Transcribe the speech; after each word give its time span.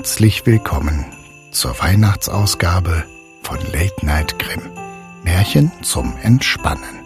Herzlich 0.00 0.46
willkommen 0.46 1.04
zur 1.50 1.78
Weihnachtsausgabe 1.78 3.04
von 3.42 3.58
Late 3.70 4.06
Night 4.06 4.38
Grimm. 4.38 4.62
Märchen 5.24 5.70
zum 5.82 6.16
Entspannen. 6.22 7.04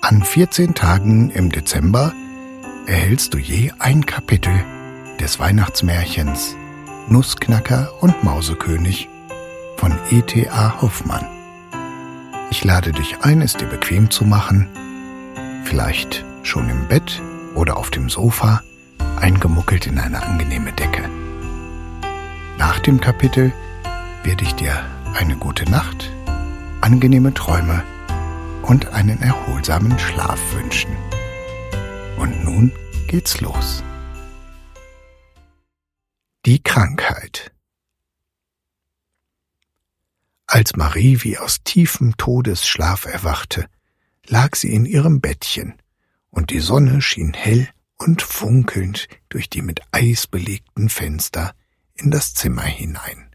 An 0.00 0.22
14 0.22 0.74
Tagen 0.74 1.28
im 1.28 1.52
Dezember 1.52 2.14
erhältst 2.86 3.34
du 3.34 3.38
je 3.38 3.70
ein 3.78 4.06
Kapitel 4.06 4.64
des 5.20 5.38
Weihnachtsmärchens 5.38 6.56
Nussknacker 7.10 7.92
und 8.00 8.24
Mausekönig 8.24 9.10
von 9.76 9.92
E.T.A. 10.10 10.80
Hoffmann. 10.80 11.26
Ich 12.50 12.64
lade 12.64 12.92
dich 12.92 13.18
ein, 13.20 13.42
es 13.42 13.52
dir 13.52 13.66
bequem 13.66 14.10
zu 14.10 14.24
machen, 14.24 14.70
vielleicht 15.64 16.24
schon 16.44 16.70
im 16.70 16.88
Bett 16.88 17.20
oder 17.54 17.76
auf 17.76 17.90
dem 17.90 18.08
Sofa 18.08 18.62
eingemuckelt 19.20 19.86
in 19.86 19.98
eine 19.98 20.22
angenehme 20.22 20.72
Decke. 20.72 21.08
Nach 22.58 22.78
dem 22.80 23.00
Kapitel 23.00 23.52
werde 24.22 24.44
ich 24.44 24.54
dir 24.54 24.84
eine 25.14 25.36
gute 25.36 25.70
Nacht, 25.70 26.10
angenehme 26.80 27.32
Träume 27.34 27.82
und 28.62 28.88
einen 28.88 29.22
erholsamen 29.22 29.98
Schlaf 29.98 30.40
wünschen. 30.54 30.96
Und 32.18 32.44
nun 32.44 32.72
geht's 33.06 33.40
los. 33.40 33.82
Die 36.46 36.62
Krankheit 36.62 37.52
Als 40.46 40.74
Marie 40.74 41.22
wie 41.22 41.38
aus 41.38 41.62
tiefem 41.62 42.16
Todesschlaf 42.16 43.04
erwachte, 43.04 43.66
lag 44.26 44.56
sie 44.56 44.74
in 44.74 44.84
ihrem 44.84 45.20
Bettchen, 45.20 45.74
und 46.30 46.50
die 46.50 46.58
Sonne 46.58 47.02
schien 47.02 47.34
hell 47.34 47.68
und 48.00 48.22
funkelnd 48.22 49.08
durch 49.28 49.50
die 49.50 49.62
mit 49.62 49.82
Eis 49.92 50.26
belegten 50.26 50.88
Fenster 50.88 51.54
in 51.94 52.10
das 52.10 52.34
Zimmer 52.34 52.62
hinein. 52.62 53.34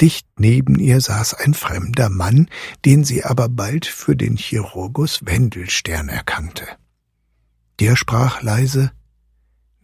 Dicht 0.00 0.26
neben 0.38 0.78
ihr 0.78 1.00
saß 1.00 1.34
ein 1.34 1.54
fremder 1.54 2.08
Mann, 2.08 2.48
den 2.84 3.04
sie 3.04 3.24
aber 3.24 3.48
bald 3.48 3.86
für 3.86 4.16
den 4.16 4.36
Chirurgus 4.36 5.26
Wendelstern 5.26 6.08
erkannte. 6.08 6.66
Der 7.78 7.96
sprach 7.96 8.42
leise 8.42 8.92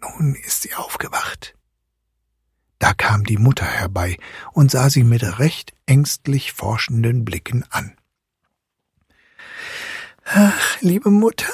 Nun 0.01 0.35
ist 0.35 0.63
sie 0.63 0.75
aufgewacht. 0.75 1.55
Da 2.79 2.95
kam 2.95 3.25
die 3.25 3.39
Mutter 3.39 3.67
herbei 3.67 4.17
und 4.53 4.71
sah 4.71 4.91
sie 4.91 5.05
mit 5.05 5.23
recht 5.39 5.73
ängstlich 5.87 6.53
forschenden 6.53 7.25
Blicken 7.25 7.65
an. 7.71 7.97
Ach, 10.25 10.81
liebe 10.81 11.11
Mutter, 11.11 11.53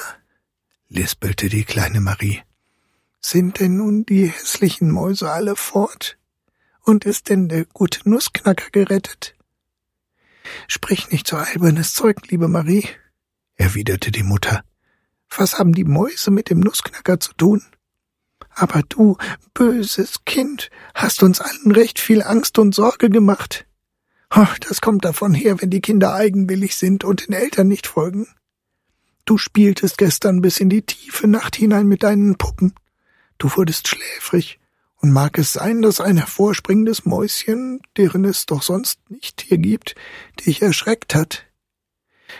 lispelte 0.92 1.48
die 1.48 1.64
kleine 1.64 2.00
Marie. 2.00 2.42
Sind 3.20 3.60
denn 3.60 3.76
nun 3.76 4.04
die 4.04 4.28
hässlichen 4.28 4.90
Mäuse 4.90 5.30
alle 5.30 5.56
fort? 5.56 6.18
Und 6.84 7.04
ist 7.04 7.28
denn 7.28 7.48
der 7.48 7.64
gute 7.64 8.08
Nussknacker 8.08 8.70
gerettet? 8.72 9.34
Sprich 10.66 11.10
nicht 11.10 11.28
so 11.28 11.36
albernes 11.36 11.94
Zeug, 11.94 12.28
liebe 12.28 12.48
Marie, 12.48 12.88
erwiderte 13.54 14.10
die 14.10 14.24
Mutter. 14.24 14.64
Was 15.34 15.58
haben 15.58 15.72
die 15.72 15.84
Mäuse 15.84 16.30
mit 16.30 16.50
dem 16.50 16.60
Nussknacker 16.60 17.20
zu 17.20 17.32
tun? 17.34 17.62
Aber 18.50 18.82
du, 18.82 19.16
böses 19.54 20.24
Kind, 20.26 20.68
hast 20.94 21.22
uns 21.22 21.40
allen 21.40 21.72
recht 21.72 22.00
viel 22.00 22.22
Angst 22.22 22.58
und 22.58 22.74
Sorge 22.74 23.08
gemacht. 23.08 23.66
Oh, 24.34 24.46
das 24.60 24.80
kommt 24.80 25.04
davon 25.04 25.32
her, 25.32 25.62
wenn 25.62 25.70
die 25.70 25.80
Kinder 25.80 26.12
eigenwillig 26.14 26.76
sind 26.76 27.04
und 27.04 27.28
den 27.28 27.34
Eltern 27.34 27.68
nicht 27.68 27.86
folgen. 27.86 28.26
Du 29.24 29.38
spieltest 29.38 29.98
gestern 29.98 30.40
bis 30.40 30.60
in 30.60 30.68
die 30.68 30.82
tiefe 30.82 31.28
Nacht 31.28 31.56
hinein 31.56 31.86
mit 31.86 32.02
deinen 32.02 32.36
Puppen. 32.36 32.74
Du 33.38 33.54
wurdest 33.56 33.88
schläfrig, 33.88 34.58
und 35.02 35.10
mag 35.10 35.36
es 35.36 35.52
sein, 35.52 35.82
dass 35.82 36.00
ein 36.00 36.16
hervorspringendes 36.16 37.04
Mäuschen, 37.04 37.80
deren 37.96 38.24
es 38.24 38.46
doch 38.46 38.62
sonst 38.62 39.00
nicht 39.10 39.42
hier 39.42 39.58
gibt, 39.58 39.96
dich 40.46 40.62
erschreckt 40.62 41.14
hat. 41.14 41.44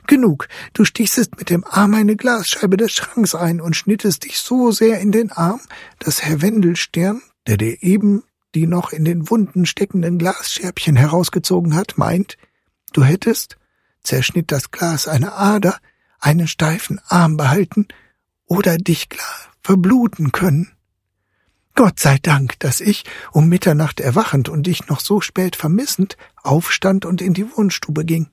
Genug, 0.07 0.49
du 0.73 0.85
stießest 0.85 1.37
mit 1.39 1.51
dem 1.51 1.65
Arm 1.65 1.95
eine 1.95 2.17
Glasscheibe 2.17 2.77
des 2.77 2.93
Schranks 2.93 3.35
ein 3.35 3.61
und 3.61 3.77
schnittest 3.77 4.25
dich 4.25 4.39
so 4.39 4.71
sehr 4.71 5.01
in 5.01 5.13
den 5.13 5.33
Arm, 5.33 5.61
dass 5.99 6.23
Herr 6.23 6.41
Wendelstern, 6.41 7.21
der 7.47 7.57
dir 7.57 7.83
eben 7.83 8.23
die 8.55 8.67
noch 8.67 8.93
in 8.93 9.05
den 9.05 9.29
Wunden 9.29 9.67
steckenden 9.67 10.19
Glasscherbchen 10.19 10.97
herausgezogen 10.97 11.75
hat, 11.75 11.99
meint, 11.99 12.39
du 12.93 13.03
hättest, 13.03 13.59
zerschnitt 14.03 14.53
das 14.53 14.71
Glas 14.71 15.09
eine 15.09 15.33
Ader, 15.33 15.79
einen 16.23 16.49
steifen 16.49 17.01
Arm 17.09 17.37
behalten 17.37 17.89
oder 18.47 18.79
dich 18.79 19.09
klar 19.09 19.53
verbluten 19.61 20.33
können. 20.33 20.73
Gott 21.75 22.01
sei 22.01 22.19
Dank, 22.21 22.59
dass 22.61 22.81
ich, 22.81 23.05
um 23.33 23.49
Mitternacht 23.49 24.01
erwachend 24.01 24.49
und 24.49 24.67
dich 24.67 24.89
noch 24.89 25.01
so 25.01 25.21
spät 25.21 25.57
vermissend, 25.57 26.17
aufstand 26.43 27.05
und 27.07 27.23
in 27.23 27.33
die 27.33 27.51
Wohnstube 27.57 28.05
ging. 28.05 28.29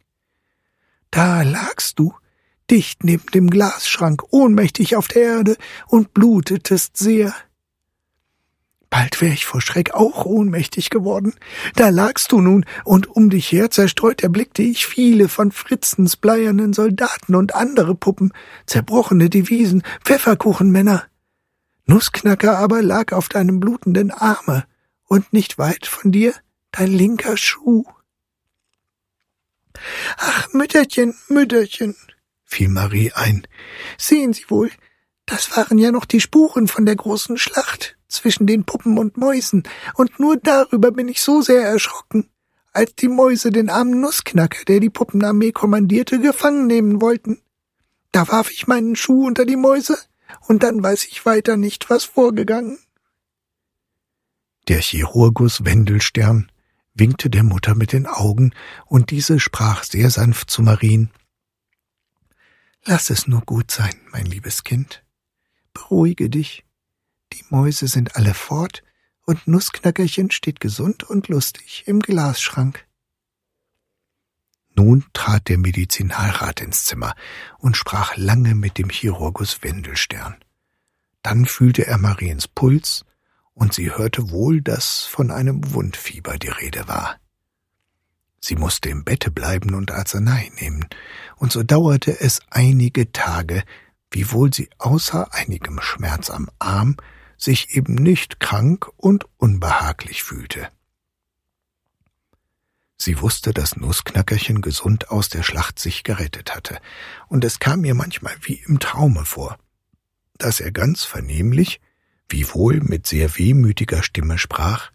Da 1.12 1.44
lagst 1.44 2.00
du, 2.00 2.14
dicht 2.70 3.04
neben 3.04 3.26
dem 3.28 3.50
Glasschrank, 3.50 4.24
ohnmächtig 4.32 4.96
auf 4.96 5.08
der 5.08 5.22
Erde 5.22 5.58
und 5.88 6.14
blutetest 6.14 6.98
sehr. 6.98 7.34
Bald 8.90 9.22
wär 9.22 9.32
ich 9.32 9.46
vor 9.46 9.62
Schreck 9.62 9.94
auch 9.94 10.26
ohnmächtig 10.26 10.90
geworden. 10.90 11.36
Da 11.76 11.90
lagst 11.90 12.32
du 12.32 12.42
nun, 12.42 12.66
und 12.86 13.08
um 13.08 13.30
dich 13.30 13.52
her 13.52 13.70
zerstreut 13.70 14.24
erblickte 14.24 14.64
ich 14.64 14.88
viele 14.88 15.30
von 15.30 15.52
Fritzens 15.52 16.18
bleiernen 16.18 16.74
Soldaten 16.74 17.36
und 17.36 17.54
andere 17.54 17.94
Puppen, 17.94 18.34
zerbrochene 18.66 19.30
Devisen, 19.30 19.84
Pfefferkuchenmänner. 20.04 21.04
Nussknacker 21.86 22.58
aber 22.58 22.82
lag 22.82 23.14
auf 23.14 23.30
deinem 23.30 23.60
blutenden 23.60 24.12
Arme, 24.12 24.66
und 25.06 25.34
nicht 25.34 25.58
weit 25.58 25.86
von 25.86 26.12
dir 26.12 26.34
dein 26.72 26.92
linker 26.92 27.38
Schuh. 27.38 27.84
Ach, 30.18 30.54
Mütterchen, 30.54 31.16
Mütterchen, 31.30 31.96
fiel 32.44 32.70
Marie 32.70 33.12
ein, 33.14 33.48
sehen 33.98 34.34
Sie 34.34 34.46
wohl, 34.50 34.72
das 35.26 35.56
waren 35.56 35.78
ja 35.78 35.92
noch 35.92 36.06
die 36.06 36.22
Spuren 36.22 36.68
von 36.68 36.86
der 36.86 36.96
großen 36.96 37.38
Schlacht 37.38 37.99
zwischen 38.10 38.48
den 38.48 38.66
Puppen 38.66 38.98
und 38.98 39.18
Mäusen, 39.18 39.64
und 39.94 40.20
nur 40.20 40.38
darüber 40.38 40.92
bin 40.92 41.08
ich 41.08 41.22
so 41.22 41.42
sehr 41.42 41.62
erschrocken, 41.62 42.30
als 42.74 42.96
die 42.96 43.08
Mäuse 43.08 43.52
den 43.52 43.70
armen 43.70 44.02
Nussknacker, 44.02 44.66
der 44.66 44.80
die 44.80 44.90
Puppenarmee 44.90 45.52
kommandierte, 45.52 46.20
gefangen 46.20 46.68
nehmen 46.68 47.02
wollten. 47.02 47.42
Da 48.12 48.28
warf 48.28 48.52
ich 48.52 48.68
meinen 48.68 48.96
Schuh 48.96 49.28
unter 49.28 49.46
die 49.46 49.56
Mäuse, 49.56 49.98
und 50.48 50.64
dann 50.64 50.84
weiß 50.84 51.06
ich 51.06 51.26
weiter 51.26 51.58
nicht, 51.58 51.90
was 51.90 52.04
vorgegangen. 52.04 52.80
Der 54.68 54.80
Chirurgus 54.80 55.66
Wendelstern 55.66 56.52
winkte 56.94 57.30
der 57.30 57.44
Mutter 57.44 57.76
mit 57.76 57.94
den 57.94 58.06
Augen, 58.06 58.54
und 58.86 59.12
diese 59.12 59.40
sprach 59.40 59.84
sehr 59.84 60.10
sanft 60.10 60.50
zu 60.50 60.62
Marien. 60.62 61.12
Lass 62.86 63.10
es 63.10 63.28
nur 63.28 63.42
gut 63.42 63.72
sein, 63.72 63.96
mein 64.12 64.26
liebes 64.26 64.64
Kind. 64.64 65.04
Beruhige 65.74 66.30
dich. 66.30 66.66
Die 67.34 67.46
Mäuse 67.50 67.88
sind 67.88 68.16
alle 68.16 68.34
fort, 68.34 68.84
und 69.26 69.48
Nussknackerchen 69.48 70.32
steht 70.32 70.60
gesund 70.60 71.04
und 71.04 71.28
lustig 71.28 71.84
im 71.86 72.00
Glasschrank. 72.00 72.88
Nun 74.76 75.06
trat 75.14 75.50
der 75.50 75.58
Medizinalrat 75.58 76.62
ins 76.62 76.86
Zimmer 76.86 77.14
und 77.58 77.78
sprach 77.78 78.16
lange 78.18 78.56
mit 78.56 78.78
dem 78.78 78.90
Chirurgus 78.90 79.62
Wendelstern. 79.62 80.38
Dann 81.22 81.46
fühlte 81.46 81.86
er 81.86 81.98
Mariens 81.98 82.48
Puls, 82.48 83.06
und 83.54 83.74
sie 83.74 83.92
hörte 83.92 84.32
wohl, 84.32 84.62
dass 84.62 85.04
von 85.04 85.32
einem 85.32 85.74
Wundfieber 85.74 86.38
die 86.38 86.48
Rede 86.48 86.88
war. 86.88 87.20
Sie 88.40 88.56
musste 88.56 88.90
im 88.90 89.04
Bette 89.04 89.32
bleiben 89.32 89.76
und 89.76 89.92
Arznei 89.92 90.50
nehmen, 90.62 90.88
und 91.36 91.52
so 91.52 91.62
dauerte 91.62 92.22
es 92.22 92.40
einige 92.50 93.12
Tage, 93.12 93.64
wiewohl 94.12 94.54
sie 94.54 94.70
außer 94.78 95.34
einigem 95.34 95.82
Schmerz 95.82 96.30
am 96.30 96.50
Arm 96.58 96.96
sich 97.40 97.76
eben 97.76 97.96
nicht 97.96 98.40
krank 98.40 98.90
und 98.98 99.26
unbehaglich 99.38 100.24
fühlte. 100.24 100.70
Sie 102.98 103.22
wusste, 103.22 103.54
dass 103.54 103.78
Nussknackerchen 103.78 104.62
gesund 104.62 105.10
aus 105.10 105.30
der 105.30 105.42
Schlacht 105.42 105.80
sich 105.80 106.04
gerettet 106.04 106.54
hatte, 106.54 106.80
und 107.30 107.46
es 107.46 107.60
kam 107.60 107.86
ihr 107.86 107.96
manchmal 107.96 108.36
wie 108.42 108.62
im 108.68 108.80
Traume 108.80 109.24
vor, 109.24 109.58
dass 110.38 110.60
er 110.60 110.72
ganz 110.72 111.06
vernehmlich, 111.06 111.80
wiewohl 112.28 112.82
mit 112.82 113.08
sehr 113.08 113.38
wehmütiger 113.38 114.04
Stimme 114.04 114.38
sprach 114.38 114.92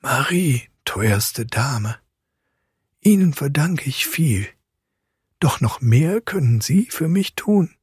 Marie, 0.00 0.62
teuerste 0.84 1.46
Dame, 1.46 1.96
Ihnen 3.02 3.34
verdanke 3.34 3.88
ich 3.88 4.06
viel, 4.06 4.48
doch 5.38 5.60
noch 5.60 5.80
mehr 5.80 6.20
können 6.20 6.60
Sie 6.60 6.86
für 6.90 7.06
mich 7.06 7.36
tun. 7.36 7.76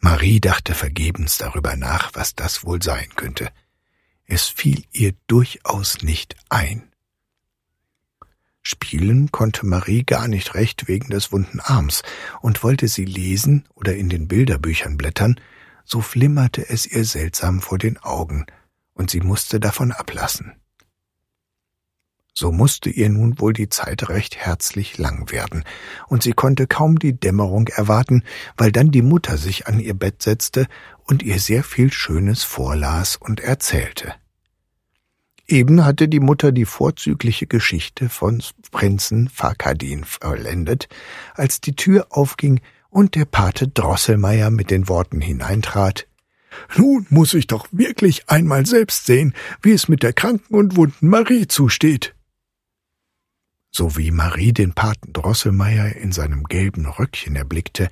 Marie 0.00 0.40
dachte 0.40 0.74
vergebens 0.74 1.36
darüber 1.36 1.76
nach, 1.76 2.10
was 2.14 2.34
das 2.34 2.64
wohl 2.64 2.82
sein 2.82 3.08
könnte. 3.16 3.50
Es 4.24 4.48
fiel 4.48 4.84
ihr 4.92 5.12
durchaus 5.26 6.02
nicht 6.02 6.36
ein. 6.48 6.90
Spielen 8.62 9.30
konnte 9.30 9.66
Marie 9.66 10.04
gar 10.04 10.26
nicht 10.28 10.54
recht 10.54 10.88
wegen 10.88 11.10
des 11.10 11.32
wunden 11.32 11.60
Arms, 11.60 12.02
und 12.40 12.62
wollte 12.62 12.88
sie 12.88 13.04
lesen 13.04 13.66
oder 13.74 13.96
in 13.96 14.08
den 14.08 14.28
Bilderbüchern 14.28 14.96
blättern, 14.96 15.40
so 15.84 16.00
flimmerte 16.00 16.68
es 16.68 16.86
ihr 16.86 17.04
seltsam 17.04 17.60
vor 17.60 17.78
den 17.78 17.98
Augen, 17.98 18.46
und 18.94 19.10
sie 19.10 19.20
musste 19.20 19.60
davon 19.60 19.92
ablassen. 19.92 20.54
So 22.32 22.52
musste 22.52 22.90
ihr 22.90 23.08
nun 23.08 23.40
wohl 23.40 23.52
die 23.52 23.68
Zeit 23.68 24.08
recht 24.08 24.36
herzlich 24.36 24.98
lang 24.98 25.30
werden, 25.30 25.64
und 26.08 26.22
sie 26.22 26.32
konnte 26.32 26.66
kaum 26.66 26.98
die 26.98 27.18
Dämmerung 27.18 27.68
erwarten, 27.68 28.22
weil 28.56 28.72
dann 28.72 28.90
die 28.90 29.02
Mutter 29.02 29.36
sich 29.36 29.66
an 29.66 29.80
ihr 29.80 29.94
Bett 29.94 30.22
setzte 30.22 30.66
und 31.04 31.22
ihr 31.22 31.40
sehr 31.40 31.64
viel 31.64 31.92
Schönes 31.92 32.42
vorlas 32.42 33.16
und 33.16 33.40
erzählte. 33.40 34.14
Eben 35.50 35.84
hatte 35.84 36.06
die 36.06 36.20
Mutter 36.20 36.52
die 36.52 36.64
vorzügliche 36.64 37.48
Geschichte 37.48 38.08
von 38.08 38.40
Prinzen 38.70 39.28
Fakadin 39.28 40.04
vollendet, 40.04 40.88
als 41.34 41.60
die 41.60 41.74
Tür 41.74 42.06
aufging 42.10 42.60
und 42.88 43.16
der 43.16 43.24
Pate 43.24 43.66
Drosselmeier 43.66 44.50
mit 44.50 44.70
den 44.70 44.88
Worten 44.88 45.20
hineintrat 45.20 46.06
Nun 46.76 47.06
muss 47.10 47.34
ich 47.34 47.48
doch 47.48 47.66
wirklich 47.72 48.28
einmal 48.28 48.64
selbst 48.64 49.06
sehen, 49.06 49.34
wie 49.60 49.72
es 49.72 49.88
mit 49.88 50.04
der 50.04 50.12
kranken 50.12 50.54
und 50.54 50.76
wunden 50.76 51.08
Marie 51.08 51.48
zusteht. 51.48 52.14
So 53.72 53.96
wie 53.96 54.10
Marie 54.10 54.52
den 54.52 54.72
Paten 54.72 55.12
Drosselmeier 55.12 55.94
in 55.96 56.12
seinem 56.12 56.44
gelben 56.44 56.86
Röckchen 56.86 57.36
erblickte, 57.36 57.88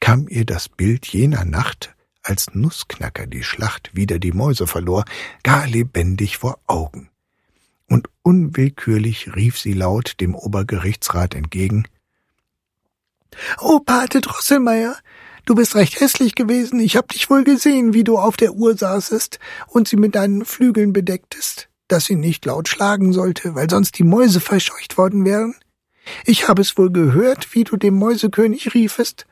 kam 0.00 0.28
ihr 0.28 0.44
das 0.44 0.68
Bild 0.68 1.06
jener 1.06 1.44
Nacht, 1.44 1.94
als 2.22 2.54
Nussknacker 2.54 3.26
die 3.26 3.42
Schlacht 3.42 3.90
wider 3.94 4.18
die 4.18 4.32
Mäuse 4.32 4.66
verlor, 4.66 5.04
gar 5.42 5.66
lebendig 5.66 6.36
vor 6.36 6.58
Augen. 6.66 7.08
Und 7.88 8.08
unwillkürlich 8.22 9.34
rief 9.34 9.58
sie 9.58 9.72
laut 9.72 10.20
dem 10.20 10.34
Obergerichtsrat 10.34 11.34
entgegen 11.34 11.86
Oh, 13.60 13.80
Pate 13.80 14.20
Drosselmeier, 14.20 14.96
du 15.46 15.54
bist 15.54 15.74
recht 15.74 15.98
hässlich 16.00 16.34
gewesen, 16.34 16.78
ich 16.80 16.96
hab 16.96 17.08
dich 17.08 17.30
wohl 17.30 17.44
gesehen, 17.44 17.94
wie 17.94 18.04
du 18.04 18.18
auf 18.18 18.36
der 18.36 18.52
Uhr 18.52 18.76
saßest 18.76 19.38
und 19.68 19.88
sie 19.88 19.96
mit 19.96 20.14
deinen 20.14 20.44
Flügeln 20.44 20.92
bedecktest 20.92 21.70
dass 21.92 22.06
sie 22.06 22.16
nicht 22.16 22.44
laut 22.46 22.68
schlagen 22.68 23.12
sollte, 23.12 23.54
weil 23.54 23.68
sonst 23.68 23.98
die 23.98 24.04
Mäuse 24.04 24.40
verscheucht 24.40 24.96
worden 24.98 25.24
wären? 25.24 25.54
Ich 26.24 26.48
habe 26.48 26.62
es 26.62 26.76
wohl 26.76 26.90
gehört, 26.90 27.54
wie 27.54 27.64
du 27.64 27.76
dem 27.76 27.94
Mäusekönig 27.94 28.74
riefest. 28.74 29.26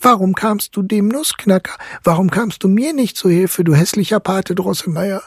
Warum 0.00 0.34
kamst 0.34 0.76
du 0.76 0.82
dem 0.82 1.08
Nussknacker? 1.08 1.76
Warum 2.02 2.30
kamst 2.30 2.62
du 2.64 2.68
mir 2.68 2.92
nicht 2.92 3.16
zu 3.16 3.28
Hilfe, 3.28 3.64
du 3.64 3.74
hässlicher 3.74 4.20
Pate 4.20 4.54
Drosselmeier? 4.54 5.22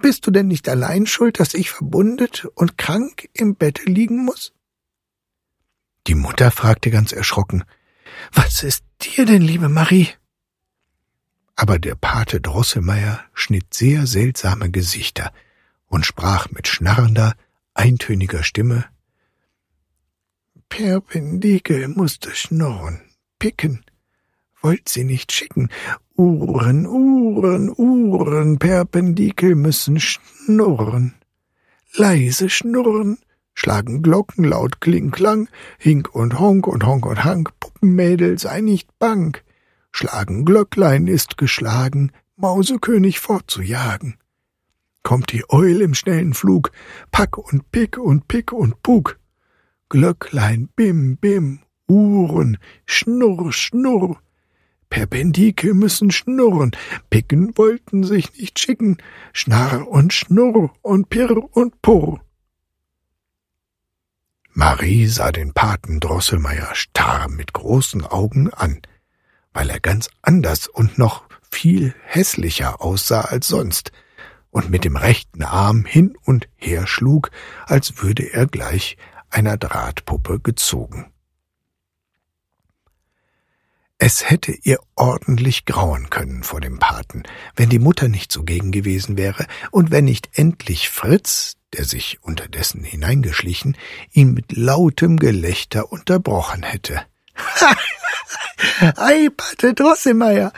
Bist 0.00 0.26
du 0.26 0.30
denn 0.30 0.46
nicht 0.46 0.68
allein 0.68 1.06
schuld, 1.06 1.40
dass 1.40 1.54
ich 1.54 1.70
verbundet 1.70 2.46
und 2.54 2.78
krank 2.78 3.28
im 3.32 3.56
Bette 3.56 3.84
liegen 3.84 4.24
muss? 4.24 4.52
Die 6.06 6.14
Mutter 6.14 6.50
fragte 6.50 6.90
ganz 6.90 7.12
erschrocken, 7.12 7.64
Was 8.32 8.62
ist 8.62 8.84
dir 9.02 9.26
denn, 9.26 9.42
liebe 9.42 9.68
Marie? 9.68 10.08
Aber 11.56 11.78
der 11.78 11.96
Pate 11.96 12.40
Drosselmeier 12.40 13.24
schnitt 13.34 13.74
sehr 13.74 14.06
seltsame 14.06 14.70
Gesichter, 14.70 15.32
und 15.88 16.06
sprach 16.06 16.50
mit 16.50 16.68
schnarrender, 16.68 17.34
eintöniger 17.74 18.42
Stimme 18.42 18.84
Perpendikel 20.68 21.88
musste 21.88 22.34
schnurren, 22.34 23.00
picken, 23.38 23.84
wollt 24.60 24.88
sie 24.88 25.04
nicht 25.04 25.32
schicken. 25.32 25.70
Uhren, 26.14 26.86
Uhren, 26.86 27.72
Uhren, 27.74 28.58
Perpendikel 28.58 29.54
müssen 29.54 29.98
schnurren. 29.98 31.14
Leise 31.94 32.50
schnurren, 32.50 33.18
schlagen 33.54 34.02
Glocken 34.02 34.44
laut 34.44 34.80
Kling-Klang, 34.80 35.48
Hink 35.78 36.14
und 36.14 36.38
Honk 36.38 36.66
und 36.66 36.84
Honk 36.84 37.06
und 37.06 37.24
Hank, 37.24 37.58
Puppenmädel, 37.60 38.38
sei 38.38 38.60
nicht 38.60 38.90
bang. 38.98 39.38
Schlagen 39.90 40.44
Glöcklein 40.44 41.06
ist 41.06 41.38
geschlagen, 41.38 42.12
Mausekönig 42.36 43.20
fortzujagen 43.20 44.18
kommt 45.08 45.32
die 45.32 45.42
Eul 45.48 45.80
im 45.80 45.94
schnellen 45.94 46.34
Flug, 46.34 46.70
Pack 47.12 47.38
und 47.38 47.72
Pick 47.72 47.96
und 47.96 48.28
Pick 48.28 48.52
und 48.52 48.82
Puk. 48.82 49.18
Glöcklein, 49.88 50.68
bim, 50.76 51.16
bim, 51.16 51.60
Uhren, 51.86 52.58
Schnurr, 52.84 53.50
Schnurr. 53.50 54.20
Perpendikel 54.90 55.72
müssen 55.72 56.10
schnurren, 56.10 56.72
picken 57.08 57.56
wollten 57.56 58.04
sich 58.04 58.34
nicht 58.38 58.58
schicken, 58.58 58.98
Schnarr 59.32 59.88
und 59.88 60.12
Schnurr 60.12 60.74
und 60.82 61.08
Pirr 61.08 61.42
und 61.56 61.80
Purr. 61.80 62.20
Marie 64.52 65.06
sah 65.06 65.32
den 65.32 65.54
Paten 65.54 66.00
Drosselmeier 66.00 66.74
starr 66.74 67.30
mit 67.30 67.54
großen 67.54 68.04
Augen 68.04 68.52
an, 68.52 68.82
weil 69.54 69.70
er 69.70 69.80
ganz 69.80 70.10
anders 70.20 70.68
und 70.68 70.98
noch 70.98 71.24
viel 71.50 71.94
hässlicher 72.04 72.82
aussah 72.82 73.22
als 73.22 73.48
sonst, 73.48 73.90
und 74.58 74.70
mit 74.70 74.84
dem 74.84 74.96
rechten 74.96 75.44
Arm 75.44 75.84
hin 75.84 76.16
und 76.24 76.48
her 76.56 76.88
schlug, 76.88 77.30
als 77.66 78.02
würde 78.02 78.24
er 78.24 78.48
gleich 78.48 78.96
einer 79.30 79.56
Drahtpuppe 79.56 80.40
gezogen. 80.40 81.12
Es 83.98 84.28
hätte 84.28 84.50
ihr 84.50 84.80
ordentlich 84.96 85.64
grauen 85.64 86.10
können 86.10 86.42
vor 86.42 86.60
dem 86.60 86.80
Paten, 86.80 87.22
wenn 87.54 87.68
die 87.68 87.78
Mutter 87.78 88.08
nicht 88.08 88.32
zugegen 88.32 88.72
gewesen 88.72 89.16
wäre 89.16 89.46
und 89.70 89.92
wenn 89.92 90.06
nicht 90.06 90.30
endlich 90.32 90.90
Fritz, 90.90 91.54
der 91.72 91.84
sich 91.84 92.18
unterdessen 92.22 92.82
hineingeschlichen, 92.82 93.76
ihn 94.10 94.34
mit 94.34 94.56
lautem 94.56 95.20
Gelächter 95.20 95.92
unterbrochen 95.92 96.64
hätte. 96.64 97.02
Ei, 98.96 99.28
Pate 99.36 99.74
Drosselmeier, 99.74 100.52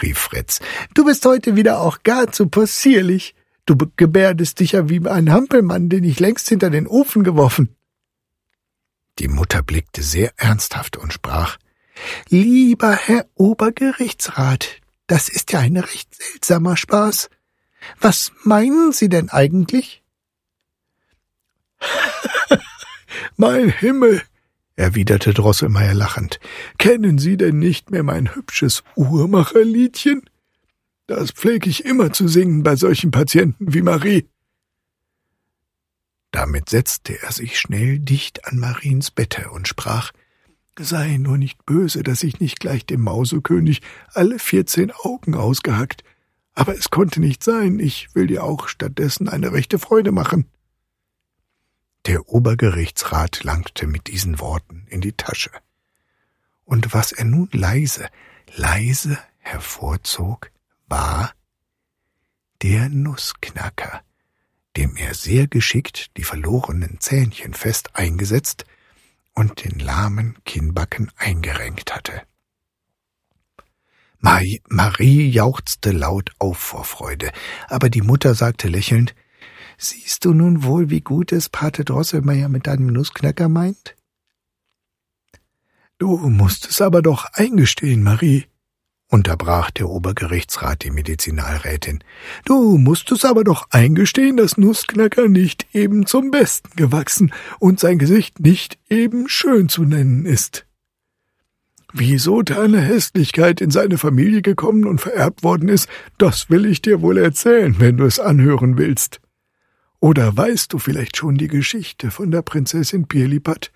rief 0.00 0.18
Fritz, 0.18 0.60
du 0.94 1.04
bist 1.04 1.26
heute 1.26 1.54
wieder 1.54 1.82
auch 1.82 2.02
gar 2.02 2.32
zu 2.32 2.48
possierlich. 2.48 3.34
Du 3.64 3.76
gebärdest 3.96 4.60
dich 4.60 4.72
ja 4.72 4.88
wie 4.88 5.06
ein 5.06 5.30
Hampelmann, 5.30 5.88
den 5.88 6.04
ich 6.04 6.18
längst 6.18 6.48
hinter 6.48 6.70
den 6.70 6.86
Ofen 6.86 7.22
geworfen. 7.22 7.76
Die 9.18 9.28
Mutter 9.28 9.62
blickte 9.62 10.02
sehr 10.02 10.32
ernsthaft 10.36 10.96
und 10.96 11.12
sprach 11.12 11.58
Lieber 12.28 12.92
Herr 12.92 13.26
Obergerichtsrat, 13.34 14.80
das 15.06 15.28
ist 15.28 15.52
ja 15.52 15.60
ein 15.60 15.76
recht 15.76 16.14
seltsamer 16.14 16.76
Spaß. 16.76 17.28
Was 18.00 18.32
meinen 18.42 18.92
Sie 18.92 19.08
denn 19.08 19.28
eigentlich? 19.28 20.02
mein 23.36 23.68
Himmel, 23.68 24.22
erwiderte 24.76 25.34
Drosselmeier 25.34 25.94
lachend, 25.94 26.40
kennen 26.78 27.18
Sie 27.18 27.36
denn 27.36 27.58
nicht 27.58 27.90
mehr 27.90 28.02
mein 28.02 28.34
hübsches 28.34 28.82
Uhrmacherliedchen? 28.96 30.22
Das 31.14 31.30
pflege 31.30 31.68
ich 31.68 31.84
immer 31.84 32.10
zu 32.10 32.26
singen 32.26 32.62
bei 32.62 32.74
solchen 32.74 33.10
Patienten 33.10 33.74
wie 33.74 33.82
Marie. 33.82 34.26
Damit 36.30 36.70
setzte 36.70 37.22
er 37.22 37.32
sich 37.32 37.60
schnell 37.60 37.98
dicht 37.98 38.46
an 38.46 38.58
Mariens 38.58 39.10
Bette 39.10 39.50
und 39.50 39.68
sprach 39.68 40.12
Sei 40.78 41.18
nur 41.18 41.36
nicht 41.36 41.66
böse, 41.66 42.02
dass 42.02 42.22
ich 42.22 42.40
nicht 42.40 42.60
gleich 42.60 42.86
dem 42.86 43.02
Mausekönig 43.02 43.82
alle 44.14 44.38
vierzehn 44.38 44.90
Augen 44.90 45.34
ausgehackt. 45.34 46.02
Aber 46.54 46.74
es 46.74 46.88
konnte 46.88 47.20
nicht 47.20 47.44
sein, 47.44 47.78
ich 47.78 48.14
will 48.14 48.26
dir 48.26 48.42
auch 48.42 48.68
stattdessen 48.68 49.28
eine 49.28 49.52
rechte 49.52 49.78
Freude 49.78 50.12
machen. 50.12 50.46
Der 52.06 52.26
Obergerichtsrat 52.30 53.44
langte 53.44 53.86
mit 53.86 54.06
diesen 54.06 54.40
Worten 54.40 54.86
in 54.88 55.02
die 55.02 55.12
Tasche. 55.12 55.50
Und 56.64 56.94
was 56.94 57.12
er 57.12 57.26
nun 57.26 57.50
leise, 57.52 58.08
leise 58.56 59.18
hervorzog, 59.40 60.51
war 60.86 61.32
der 62.62 62.88
Nussknacker, 62.88 64.02
dem 64.76 64.96
er 64.96 65.14
sehr 65.14 65.46
geschickt 65.46 66.16
die 66.16 66.24
verlorenen 66.24 67.00
Zähnchen 67.00 67.54
fest 67.54 67.96
eingesetzt 67.96 68.64
und 69.34 69.64
den 69.64 69.78
lahmen 69.78 70.36
Kinnbacken 70.44 71.10
eingerenkt 71.16 71.94
hatte. 71.94 72.22
Marie 74.20 75.28
jauchzte 75.28 75.90
laut 75.90 76.30
auf 76.38 76.56
vor 76.58 76.84
Freude, 76.84 77.32
aber 77.68 77.90
die 77.90 78.02
Mutter 78.02 78.34
sagte 78.34 78.68
lächelnd, 78.68 79.14
Siehst 79.78 80.24
du 80.24 80.32
nun 80.32 80.62
wohl, 80.62 80.90
wie 80.90 81.00
gut 81.00 81.32
es 81.32 81.48
Pate 81.48 81.84
Drosselmeier 81.84 82.48
mit 82.48 82.68
deinem 82.68 82.86
Nussknacker 82.86 83.48
meint? 83.48 83.96
Du 85.98 86.16
musst 86.16 86.68
es 86.68 86.80
aber 86.80 87.02
doch 87.02 87.24
eingestehen, 87.32 88.04
Marie, 88.04 88.46
unterbrach 89.12 89.70
der 89.70 89.90
Obergerichtsrat 89.90 90.82
die 90.84 90.90
Medizinalrätin. 90.90 92.02
Du 92.46 92.78
musst 92.78 93.12
es 93.12 93.24
aber 93.24 93.44
doch 93.44 93.68
eingestehen, 93.70 94.38
dass 94.38 94.56
Nussknacker 94.56 95.28
nicht 95.28 95.66
eben 95.74 96.06
zum 96.06 96.30
Besten 96.30 96.70
gewachsen 96.76 97.32
und 97.58 97.78
sein 97.78 97.98
Gesicht 97.98 98.40
nicht 98.40 98.78
eben 98.88 99.28
schön 99.28 99.68
zu 99.68 99.84
nennen 99.84 100.24
ist. 100.24 100.66
Wieso 101.92 102.40
deine 102.40 102.80
Hässlichkeit 102.80 103.60
in 103.60 103.70
seine 103.70 103.98
Familie 103.98 104.40
gekommen 104.40 104.86
und 104.86 104.98
vererbt 104.98 105.42
worden 105.42 105.68
ist, 105.68 105.90
das 106.16 106.48
will 106.48 106.64
ich 106.64 106.80
dir 106.80 107.02
wohl 107.02 107.18
erzählen, 107.18 107.78
wenn 107.78 107.98
du 107.98 108.06
es 108.06 108.18
anhören 108.18 108.78
willst. 108.78 109.20
Oder 110.00 110.34
weißt 110.34 110.72
du 110.72 110.78
vielleicht 110.78 111.18
schon 111.18 111.36
die 111.36 111.48
Geschichte 111.48 112.10
von 112.10 112.30
der 112.30 112.40
Prinzessin 112.40 113.08
Pirlipat, 113.08 113.72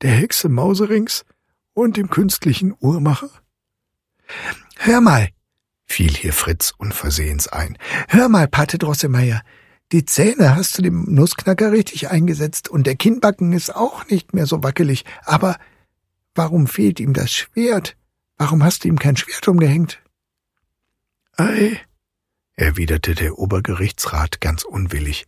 der 0.00 0.12
Hexe 0.12 0.48
Mauserings 0.48 1.26
und 1.74 1.98
dem 1.98 2.08
künstlichen 2.08 2.74
Uhrmacher? 2.80 3.30
Hör 4.82 5.02
mal, 5.02 5.28
fiel 5.84 6.10
hier 6.10 6.32
Fritz 6.32 6.72
unversehens 6.78 7.48
ein. 7.48 7.76
Hör 8.08 8.30
mal, 8.30 8.48
Pate 8.48 8.78
Drosselmeier, 8.78 9.42
die 9.92 10.06
Zähne 10.06 10.56
hast 10.56 10.78
du 10.78 10.82
dem 10.82 11.04
Nussknacker 11.04 11.70
richtig 11.70 12.08
eingesetzt 12.08 12.70
und 12.70 12.86
der 12.86 12.96
Kinnbacken 12.96 13.52
ist 13.52 13.76
auch 13.76 14.06
nicht 14.06 14.32
mehr 14.32 14.46
so 14.46 14.62
wackelig. 14.62 15.04
Aber 15.26 15.58
warum 16.34 16.66
fehlt 16.66 16.98
ihm 16.98 17.12
das 17.12 17.30
Schwert? 17.30 17.94
Warum 18.38 18.64
hast 18.64 18.84
du 18.84 18.88
ihm 18.88 18.98
kein 18.98 19.18
Schwert 19.18 19.46
umgehängt? 19.48 20.00
Ei, 21.36 21.78
erwiderte 22.54 23.14
der 23.14 23.38
Obergerichtsrat 23.38 24.40
ganz 24.40 24.62
unwillig. 24.64 25.26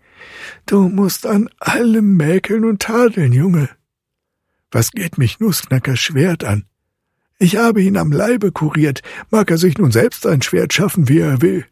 Du 0.65 0.89
musst 0.89 1.27
an 1.27 1.51
allem 1.59 2.17
mäkeln 2.17 2.65
und 2.65 2.81
tadeln, 2.81 3.35
Junge. 3.35 3.69
Was 4.71 4.93
geht 4.93 5.19
mich 5.19 5.41
Nussknackers 5.41 6.01
Schwert 6.01 6.43
an? 6.43 6.65
Ich 7.43 7.57
habe 7.57 7.83
ihn 7.83 7.97
am 7.97 8.13
Leibe 8.13 8.53
kuriert, 8.53 9.03
mag 9.31 9.51
er 9.51 9.59
sich 9.59 9.77
nun 9.77 9.91
selbst 9.91 10.25
ein 10.29 10.43
Schwert 10.43 10.73
schaffen, 10.73 11.09
wie 11.09 11.19
er 11.19 11.43
will. 11.43 11.67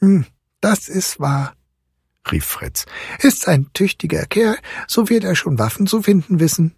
Hm, 0.00 0.24
das 0.62 0.88
ist 0.88 1.20
wahr, 1.20 1.54
rief 2.32 2.46
Fritz. 2.46 2.86
Ist 3.18 3.46
ein 3.46 3.70
tüchtiger 3.74 4.24
Kerl, 4.24 4.56
so 4.88 5.10
wird 5.10 5.24
er 5.24 5.36
schon 5.36 5.58
Waffen 5.58 5.86
zu 5.86 6.00
finden 6.00 6.40
wissen. 6.40 6.74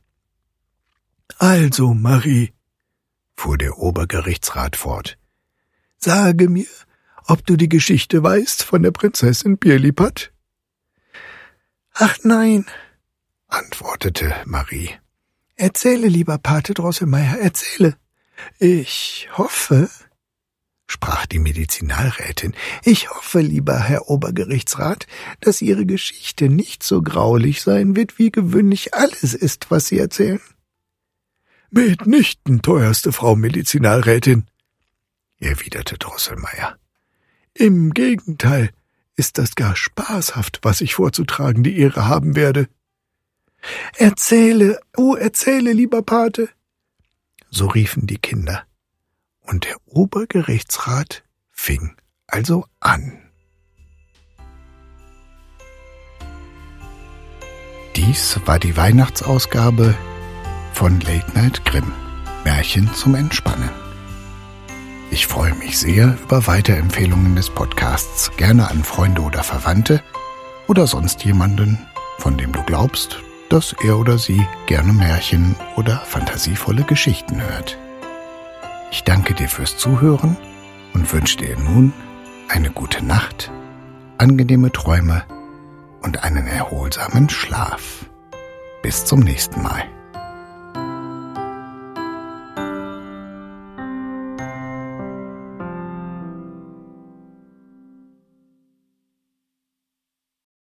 Also, 1.38 1.94
Marie, 1.94 2.52
fuhr 3.36 3.56
der 3.56 3.78
Obergerichtsrat 3.78 4.74
fort, 4.74 5.16
sage 5.96 6.48
mir, 6.48 6.66
ob 7.28 7.46
du 7.46 7.54
die 7.56 7.68
Geschichte 7.68 8.20
weißt 8.20 8.64
von 8.64 8.82
der 8.82 8.90
Prinzessin 8.90 9.58
Birlipat? 9.58 10.32
Ach 11.94 12.18
nein, 12.24 12.66
antwortete 13.46 14.34
Marie. 14.44 14.90
Erzähle, 15.56 16.08
lieber 16.08 16.36
Pate 16.36 16.74
Drosselmeier, 16.74 17.38
erzähle. 17.38 17.96
Ich 18.58 19.28
hoffe, 19.32 19.88
sprach 20.86 21.24
die 21.24 21.38
Medizinalrätin, 21.38 22.54
ich 22.84 23.10
hoffe, 23.10 23.40
lieber 23.40 23.78
Herr 23.78 24.10
Obergerichtsrat, 24.10 25.06
dass 25.40 25.62
Ihre 25.62 25.86
Geschichte 25.86 26.50
nicht 26.50 26.82
so 26.82 27.00
graulich 27.00 27.62
sein 27.62 27.96
wird, 27.96 28.18
wie 28.18 28.30
gewöhnlich 28.30 28.94
alles 28.94 29.32
ist, 29.32 29.70
was 29.70 29.86
Sie 29.86 29.98
erzählen. 29.98 30.40
Mitnichten, 31.70 32.60
teuerste 32.60 33.10
Frau 33.12 33.34
Medizinalrätin, 33.34 34.44
erwiderte 35.38 35.96
Drosselmeier. 35.96 36.76
Im 37.54 37.94
Gegenteil 37.94 38.70
ist 39.16 39.38
das 39.38 39.54
gar 39.54 39.74
spaßhaft, 39.74 40.60
was 40.62 40.82
ich 40.82 40.94
vorzutragen 40.94 41.62
die 41.62 41.78
Ehre 41.78 42.06
haben 42.06 42.36
werde. 42.36 42.68
Erzähle, 43.96 44.80
oh, 44.96 45.14
erzähle, 45.14 45.72
lieber 45.72 46.02
Pate. 46.02 46.48
So 47.50 47.66
riefen 47.66 48.06
die 48.06 48.18
Kinder 48.18 48.64
und 49.40 49.64
der 49.64 49.76
Obergerichtsrat 49.86 51.24
fing 51.50 51.96
also 52.26 52.66
an. 52.80 53.18
Dies 57.94 58.38
war 58.44 58.58
die 58.58 58.76
Weihnachtsausgabe 58.76 59.94
von 60.74 61.00
Late 61.00 61.32
Night 61.34 61.64
Grimm 61.64 61.92
Märchen 62.44 62.92
zum 62.94 63.14
Entspannen. 63.14 63.70
Ich 65.10 65.26
freue 65.26 65.54
mich 65.54 65.78
sehr 65.78 66.16
über 66.22 66.46
Weiterempfehlungen 66.46 67.34
des 67.34 67.50
Podcasts, 67.50 68.30
gerne 68.36 68.70
an 68.70 68.84
Freunde 68.84 69.22
oder 69.22 69.42
Verwandte 69.42 70.02
oder 70.68 70.86
sonst 70.86 71.24
jemanden, 71.24 71.78
von 72.18 72.36
dem 72.36 72.52
du 72.52 72.62
glaubst, 72.62 73.18
dass 73.48 73.74
er 73.82 73.98
oder 73.98 74.18
sie 74.18 74.46
gerne 74.66 74.92
Märchen 74.92 75.56
oder 75.76 75.98
fantasievolle 75.98 76.82
Geschichten 76.82 77.40
hört. 77.40 77.78
Ich 78.90 79.04
danke 79.04 79.34
dir 79.34 79.48
fürs 79.48 79.76
Zuhören 79.76 80.36
und 80.94 81.12
wünsche 81.12 81.38
dir 81.38 81.56
nun 81.58 81.92
eine 82.48 82.70
gute 82.70 83.04
Nacht, 83.04 83.50
angenehme 84.18 84.72
Träume 84.72 85.24
und 86.02 86.24
einen 86.24 86.46
erholsamen 86.46 87.28
Schlaf. 87.28 88.06
Bis 88.82 89.04
zum 89.04 89.20
nächsten 89.20 89.62
Mal. 89.62 89.95